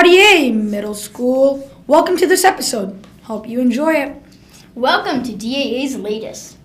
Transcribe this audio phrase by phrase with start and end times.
[0.00, 1.70] Howdy, middle school.
[1.86, 3.06] Welcome to this episode.
[3.24, 4.16] Hope you enjoy it.
[4.74, 6.56] Welcome to DAA's latest.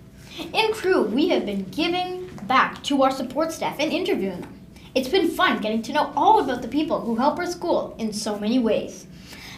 [0.54, 4.58] In Crew, we have been giving back to our support staff and interviewing them.
[4.94, 8.10] It's been fun getting to know all about the people who help our school in
[8.10, 9.06] so many ways.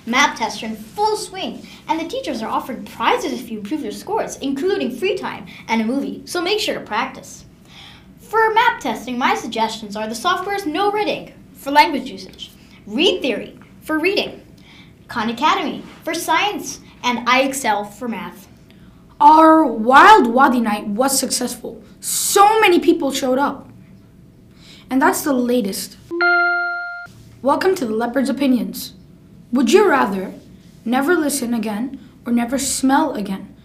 [0.07, 3.83] Map tests are in full swing, and the teachers are offering prizes if you improve
[3.83, 7.45] your scores, including free time and a movie, so make sure to practice.
[8.19, 12.51] For map testing, my suggestions are the softwares NoRedInk for language usage,
[12.85, 13.57] Read Theory
[13.89, 14.47] for reading,
[15.09, 18.47] Khan Academy for science, and IXL for math.
[19.19, 21.83] Our Wild Wadi night was successful.
[21.99, 23.71] So many people showed up.
[24.91, 25.97] And that's the latest.
[27.41, 28.93] Welcome to the Leopard's Opinions.
[29.53, 30.35] Would you rather
[30.85, 33.57] never listen again or never smell again?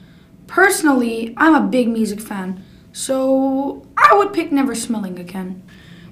[0.48, 5.64] Personally, I'm a big music fan, so I would pick never smelling again.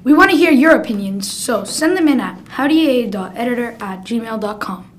[0.04, 4.92] We want to hear your opinions, so send them in at howdya.editor at gmail.com.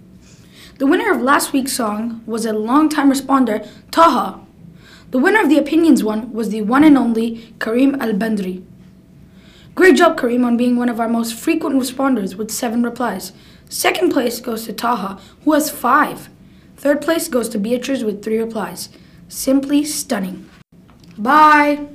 [0.79, 4.41] The winner of last week's song was a longtime responder, Taha.
[5.11, 8.65] The winner of the opinions one was the one and only Kareem Al Bandri.
[9.75, 13.33] Great job, Kareem, on being one of our most frequent responders with seven replies.
[13.69, 16.29] Second place goes to Taha, who has five.
[16.77, 18.89] Third place goes to Beatrice with three replies.
[19.29, 20.49] Simply stunning.
[21.17, 21.89] Bye.